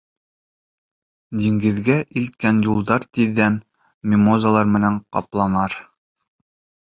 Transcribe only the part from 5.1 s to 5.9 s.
ҡапланыр.